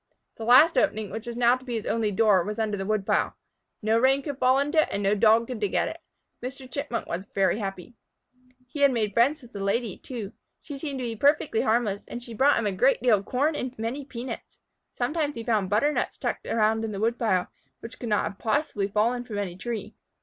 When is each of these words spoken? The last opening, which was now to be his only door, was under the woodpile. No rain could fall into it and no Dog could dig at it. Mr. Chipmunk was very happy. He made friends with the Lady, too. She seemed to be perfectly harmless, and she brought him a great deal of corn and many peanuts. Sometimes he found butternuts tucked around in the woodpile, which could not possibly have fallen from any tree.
The 0.37 0.45
last 0.45 0.79
opening, 0.79 1.11
which 1.11 1.27
was 1.27 1.37
now 1.37 1.55
to 1.55 1.63
be 1.63 1.75
his 1.75 1.85
only 1.85 2.09
door, 2.11 2.43
was 2.43 2.57
under 2.57 2.75
the 2.75 2.87
woodpile. 2.87 3.35
No 3.83 3.99
rain 3.99 4.23
could 4.23 4.39
fall 4.39 4.57
into 4.57 4.81
it 4.81 4.87
and 4.89 5.03
no 5.03 5.13
Dog 5.13 5.45
could 5.45 5.59
dig 5.59 5.75
at 5.75 5.89
it. 5.89 5.99
Mr. 6.41 6.67
Chipmunk 6.67 7.05
was 7.05 7.27
very 7.35 7.59
happy. 7.59 7.93
He 8.65 8.87
made 8.87 9.13
friends 9.13 9.43
with 9.43 9.53
the 9.53 9.59
Lady, 9.63 9.99
too. 9.99 10.33
She 10.59 10.79
seemed 10.79 10.97
to 10.97 11.03
be 11.05 11.15
perfectly 11.15 11.61
harmless, 11.61 12.01
and 12.07 12.23
she 12.23 12.33
brought 12.33 12.57
him 12.57 12.65
a 12.65 12.71
great 12.71 12.99
deal 13.03 13.19
of 13.19 13.25
corn 13.25 13.55
and 13.55 13.77
many 13.77 14.03
peanuts. 14.03 14.57
Sometimes 14.91 15.35
he 15.35 15.43
found 15.43 15.69
butternuts 15.69 16.17
tucked 16.17 16.47
around 16.47 16.83
in 16.83 16.93
the 16.93 16.99
woodpile, 16.99 17.49
which 17.81 17.99
could 17.99 18.09
not 18.09 18.39
possibly 18.39 18.87
have 18.87 18.93
fallen 18.95 19.23
from 19.23 19.37
any 19.37 19.55
tree. 19.55 19.93